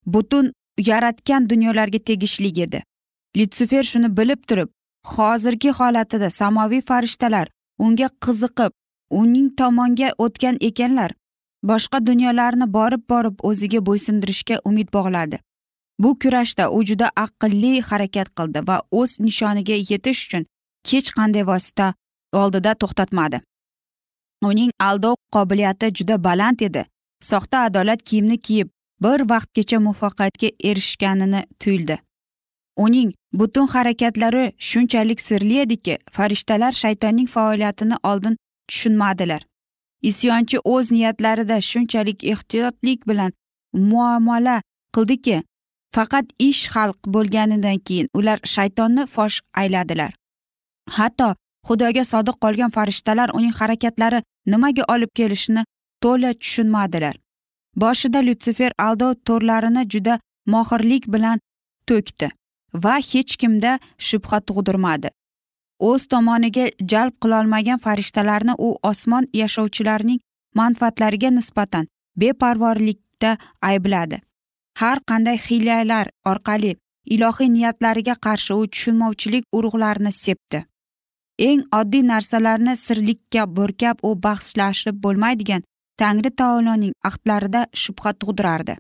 butun 0.07 0.53
yaratgan 0.91 1.51
dunyolarga 1.51 1.99
tegishli 1.99 2.51
edi. 2.67 2.83
Lyutsifer 3.37 3.83
shuni 3.83 4.17
bilib 4.17 4.43
turib 4.49 4.69
hozirgi 5.15 5.71
holatida 5.79 6.31
samoviy 6.31 6.83
farishtalar 6.91 7.49
unga 7.79 8.09
qiziqib 8.25 8.73
uning 9.21 9.49
tomonga 9.61 10.09
o'tgan 10.25 10.57
ekanlar 10.69 11.11
boshqa 11.71 12.07
dunyolarni 12.07 12.67
borib 12.77 13.03
borib 13.13 13.37
o'ziga 13.51 13.81
bo'ysundirishga 13.89 14.57
umid 14.65 14.89
bog'ladi. 14.97 15.39
Bu 15.99 16.19
kurashda 16.19 16.71
u 16.71 16.85
juda 16.89 17.11
aqlli 17.25 17.73
harakat 17.89 18.29
qildi 18.39 18.61
va 18.69 18.77
o'z 19.01 19.13
nishoniga 19.27 19.77
yetish 19.91 20.21
uchun 20.27 20.47
hech 20.91 21.11
qanday 21.19 21.45
vosita 21.51 21.87
oldida 22.41 22.75
to'xtatmadi. 22.81 23.41
Uning 24.49 24.71
aldov 24.89 25.17
qobiliyati 25.35 25.93
juda 25.99 26.17
baland 26.25 26.61
edi. 26.69 26.83
Soxta 27.31 27.59
adolat 27.69 28.01
kiyimni 28.09 28.39
kiyib 28.47 28.69
bir 29.05 29.21
vaqtgacha 29.31 29.79
muvaffaqiyatga 29.87 30.49
erishganini 30.71 31.45
tuyuldi. 31.61 31.99
Uning 32.77 33.13
butun 33.33 33.67
harakatlari 33.67 34.53
shunchalik 34.59 35.21
sirli 35.21 35.61
ediki 35.61 35.99
farishtalar 36.11 36.73
shaytonning 36.73 37.29
faoliyatini 37.29 37.97
oldin 38.03 38.37
tushunmadilar. 38.69 39.43
Isyonchi 40.03 40.59
o'z 40.65 40.93
niyatlarida 40.93 41.61
shunchalik 41.61 42.25
ehtiyotlik 42.25 43.09
bilan 43.09 43.33
muomala 43.73 44.57
qildiki 44.95 45.43
faqat 45.95 46.27
ish 46.39 46.63
xalq 46.75 46.99
bo'lganidan 47.15 47.79
keyin 47.87 48.09
ular 48.19 48.39
shaytonni 48.55 49.07
fosh 49.15 49.41
ayladilar. 49.61 50.13
Hatto 50.97 51.29
xudoga 51.69 52.05
sodiq 52.13 52.37
qolgan 52.45 52.71
farishtalar 52.77 53.29
uning 53.39 53.55
harakatlari 53.61 54.21
nimaga 54.47 54.85
olib 54.95 55.11
kelishini 55.19 55.63
to'la 56.03 56.31
tushunmadilar. 56.41 57.15
Boshida 57.83 58.21
lyutsifer 58.27 58.73
aldov 58.87 59.13
to'rlarini 59.27 59.83
juda 59.93 60.19
mohirlik 60.47 61.05
bilan 61.15 61.39
to'kdi 61.89 62.31
va 62.85 62.95
hech 63.11 63.37
kimda 63.41 63.79
shubha 64.09 64.39
tug'dirmadi. 64.49 65.09
O'z 65.89 66.07
tomoniga 66.13 66.67
jalb 66.93 67.15
qilolmagan 67.23 67.79
farishtalarni 67.85 68.55
u 68.67 68.69
osmon 68.91 69.25
yashovchilarining 69.41 70.21
manfaatlariga 70.61 71.31
nisbatan 71.39 71.89
beparvorlikda 72.21 73.37
aybladi. 73.71 74.21
Har 74.81 74.99
qanday 75.11 75.39
hiylalar 75.47 76.07
orqali 76.31 76.73
ilohiy 77.15 77.51
niyatlariga 77.57 78.15
qarshi 78.27 78.55
u 78.61 78.67
tushunmovchilik 78.73 79.45
urug'larini 79.57 80.13
sepdi. 80.13 80.65
Eng 81.39 81.63
oddiy 81.79 82.05
narsalarni 82.13 82.75
sirlikka 82.77 83.47
burkab 83.57 83.97
u 84.09 84.11
bahslashib 84.27 84.97
bo'lmaydigan 85.05 85.63
tangri 86.01 86.31
taoloning 86.31 86.95
ahdlarida 87.09 87.67
shubha 87.83 88.13
tug'dirardi. 88.21 88.75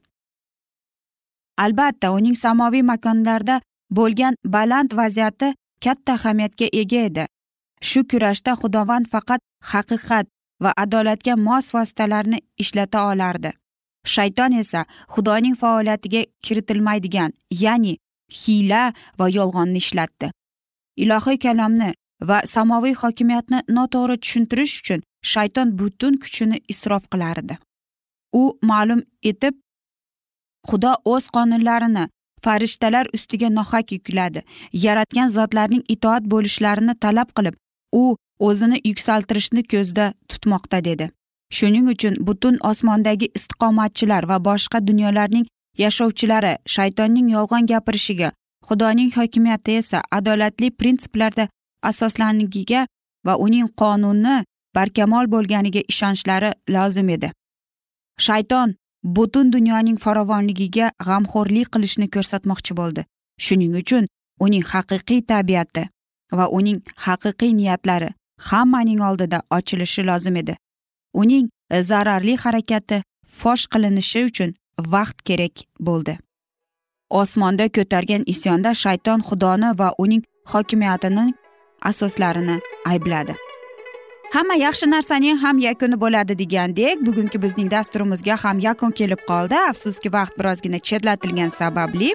Albatta 1.64 2.11
uning 2.12 2.37
samoviy 2.44 2.83
makonlarda 2.83 3.61
bo'lgan 3.96 4.35
baland 4.44 4.90
vaziyati 5.00 5.55
katta 5.85 6.12
ahamiyatga 6.18 6.66
ega 6.81 7.00
edi. 7.09 7.24
Shu 7.88 8.00
kurashda 8.11 8.53
xudovand 8.61 9.07
faqat 9.12 9.40
haqiqat 9.72 10.27
va 10.62 10.70
adolatga 10.85 11.37
mos 11.37 11.66
vositalarni 11.74 12.38
ishlata 12.62 13.07
olardi. 13.11 13.50
Shayton 14.14 14.53
esa 14.62 14.85
xudoning 15.14 15.57
faoliyatiga 15.62 16.22
kiritilmaydigan 16.44 17.31
ya'ni 17.62 17.94
hiyla 18.38 18.83
va 19.18 19.27
yolg'onni 19.38 19.79
ishlatdi. 19.85 20.31
Ilohiy 21.03 21.38
kalomni 21.44 21.90
va 22.29 22.38
samoviy 22.55 22.94
hokimiyatni 23.03 23.59
noto'g'ri 23.77 24.16
tushuntirish 24.22 24.74
uchun 24.81 25.00
shayton 25.33 25.69
butun 25.79 26.19
kuchini 26.23 26.61
isrof 26.73 27.05
qilardi. 27.13 27.55
U 28.41 28.43
ma'lum 28.71 29.01
etib 29.31 29.55
xudo 30.69 30.93
o'z 31.15 31.25
qonunlarini 31.37 32.05
farishtalar 32.45 33.07
ustiga 33.17 33.49
nohaq 33.59 33.93
yukladi. 33.97 34.41
Yaratgan 34.85 35.29
zotlarning 35.37 35.83
itoat 35.95 36.25
bo'lishlarini 36.33 36.95
talab 37.05 37.29
qilib 37.37 37.57
u 38.03 38.05
o'zini 38.49 38.79
yuksaltirishni 38.91 39.63
ko'zda 39.73 40.07
tutmoqda 40.31 40.85
dedi. 40.89 41.11
Shuning 41.57 41.87
uchun 41.95 42.15
butun 42.27 42.57
osmondagi 42.71 43.27
istiqomatchilar 43.39 44.23
va 44.31 44.39
boshqa 44.49 44.79
dunyolarning 44.89 45.47
yashovchilari 45.83 46.55
shaytonning 46.77 47.29
yolg'on 47.37 47.67
gapirishiga 47.73 48.33
xudoning 48.69 49.11
hokimiyati 49.17 49.77
esa 49.81 49.99
adolatli 50.19 50.71
prinsiplarda 50.71 51.45
asoslanligiga 51.91 52.87
va 53.27 53.35
uning 53.47 53.69
qonuni 53.81 54.37
barkamol 54.75 55.27
bo'lganiga 55.35 55.83
ishonchlari 55.93 56.51
lozim 56.69 57.09
edi. 57.17 57.31
Shayton 58.27 58.75
butun 59.17 59.53
dunyoning 59.53 59.99
farovonligiga 60.05 60.91
g'amxo'rlik 61.07 61.69
qilishni 61.75 62.09
ko'rsatmoqchi 62.15 62.77
bo'ldi. 62.81 63.05
Shuning 63.45 63.73
uchun 63.83 64.05
uning 64.41 64.65
haqiqiy 64.73 65.21
tabiati 65.31 65.89
va 66.39 66.47
uning 66.59 66.79
haqiqiy 67.07 67.53
niyatlari 67.61 68.11
hammaning 68.51 69.01
oldida 69.09 69.43
ochilishi 69.51 70.07
lozim 70.11 70.37
edi. 70.37 70.57
Uning 71.15 71.49
zararli 71.91 72.37
harakati 72.45 73.03
fosh 73.41 73.65
qilinishi 73.73 74.25
uchun 74.31 74.55
vaqt 74.95 75.23
kerak 75.29 75.65
bo'ldi. 75.87 76.19
Osmonda 77.11 77.67
ko'targan 77.77 78.23
isyonda 78.35 78.75
shayton 78.85 79.21
xudoni 79.29 79.71
va 79.81 79.89
uning 79.99 80.23
hokimiyatining 80.53 81.35
asoslarini 81.91 82.57
aybladi. 82.93 83.35
Hamma 84.35 84.55
yaxshi 84.59 84.87
narsaning 84.90 85.37
ham 85.38 85.59
yakuni 85.62 85.97
bo'ladi 86.05 86.35
degandek 86.38 87.03
bugungi 87.07 87.38
bizning 87.42 87.68
dasturimizga 87.75 88.37
ham 88.44 88.59
yakun 88.68 88.90
kelib 89.01 89.20
qoldi. 89.29 89.59
Afsuski 89.70 90.11
vaqt 90.16 90.35
birozgina 90.38 90.79
chetlatilgani 90.88 91.55
sababli. 91.61 92.11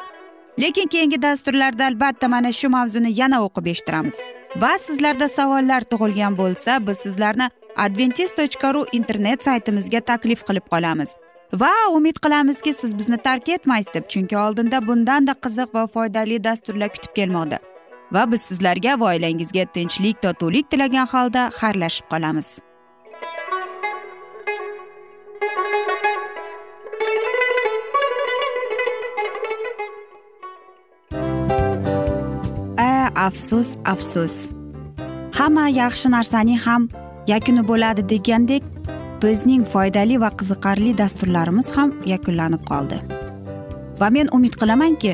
Lekin 0.62 0.88
keyingi 0.94 1.22
dasturlarda 1.22 1.86
albatta 1.86 2.28
mana 2.28 2.52
shu 2.60 2.70
mavzuni 2.76 3.12
yana 3.22 3.40
o'qib 3.46 3.72
eshittiramiz. 3.74 4.20
Va 4.62 4.74
sizlarda 4.88 5.28
savollar 5.38 5.88
tug'ilgan 5.92 6.38
bo'lsa 6.42 6.78
biz 6.88 6.98
sizlarni 7.06 7.50
adventis 7.86 8.36
tochka 8.40 8.74
ru 8.74 8.84
internet 9.00 9.48
saytimizga 9.48 10.00
taklif 10.12 10.44
qilib 10.48 10.68
qolamiz. 10.74 11.16
Va 11.62 11.74
umid 11.96 12.20
qilamizki 12.24 12.74
siz 12.74 12.98
bizni 13.00 13.18
tark 13.18 13.50
etmaysiz 13.50 13.94
deb 13.94 14.12
chunki 14.12 14.38
oldinda 14.46 14.88
bundanda 14.88 15.34
qiziq 15.46 15.70
va 15.74 15.88
foydali 15.96 16.44
dasturlar 16.44 16.90
kutib 16.96 17.16
kelmoqda. 17.16 17.60
Va 18.12 18.26
biz 18.32 18.42
sizlarga 18.50 18.96
va 19.00 19.12
oilangizga 19.14 19.66
tinchlik 19.76 20.22
totuvlik 20.26 20.70
tilagan 20.72 21.08
holda 21.14 21.50
xayrlashib 21.60 22.06
qolamiz. 22.14 22.50
A 32.78 32.92
afsus 33.28 33.70
afsus. 33.94 34.36
Hamma 35.38 35.70
yaxshi 35.82 36.12
narsaning 36.16 36.60
ham 36.66 36.90
yakuni 37.28 37.64
bo'ladi 37.72 38.04
degandek 38.12 38.64
bizning 39.22 39.64
foydali 39.74 40.20
va 40.24 40.30
qiziqarli 40.40 40.92
dasturlarimiz 41.02 41.68
ham 41.78 41.90
yakunlanib 42.14 42.64
qoldi. 42.72 42.98
Va 44.02 44.08
men 44.16 44.28
umid 44.38 44.56
qilamanki 44.62 45.14